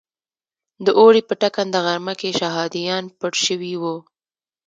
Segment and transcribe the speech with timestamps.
[0.85, 3.95] د اوړي په ټکنده غرمه کې شهادیان پټ شوي وو.